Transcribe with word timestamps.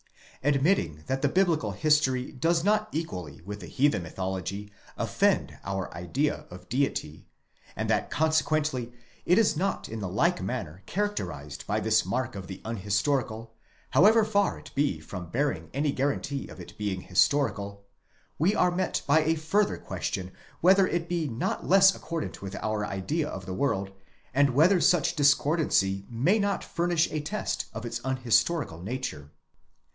Admitting 0.43 1.03
that 1.05 1.21
the 1.21 1.29
biblical 1.29 1.73
history 1.73 2.31
does 2.31 2.63
not 2.63 2.89
equally 2.91 3.39
with 3.41 3.59
the 3.59 3.67
heathen 3.67 4.01
mythology 4.01 4.71
offend 4.97 5.55
our 5.63 5.93
idea 5.95 6.47
of 6.49 6.67
Deity, 6.67 7.27
and 7.75 7.87
that 7.87 8.09
consequently 8.09 8.91
it 9.27 9.37
is 9.37 9.55
not 9.55 9.87
in 9.87 9.99
like 10.01 10.41
manner 10.41 10.81
characterized 10.87 11.67
by 11.67 11.79
this 11.79 12.03
mark 12.03 12.33
of 12.33 12.47
the 12.47 12.59
unhistorical, 12.65 13.53
however 13.91 14.25
far 14.25 14.57
it 14.57 14.71
be 14.73 14.99
from 14.99 15.29
bearing 15.29 15.69
any 15.75 15.91
guarantee 15.91 16.47
of 16.47 16.59
being 16.79 17.01
historical,—we 17.01 18.55
are 18.55 18.71
met 18.71 19.03
by 19.05 19.21
the 19.21 19.35
further 19.35 19.77
question 19.77 20.31
whether 20.61 20.87
it 20.87 21.07
be 21.07 21.27
not 21.27 21.67
less 21.69 21.93
accordant 21.93 22.41
with 22.41 22.55
our 22.55 22.83
idea 22.83 23.27
of 23.29 23.45
the 23.45 23.53
world, 23.53 23.91
and 24.33 24.55
whether 24.55 24.81
such 24.81 25.15
discordancy 25.15 26.07
may 26.09 26.39
not 26.39 26.63
furnish 26.63 27.07
a 27.11 27.21
test 27.21 27.65
of 27.75 27.85
its 27.85 27.99
unhistorical 28.03 28.81
nature. 28.81 29.29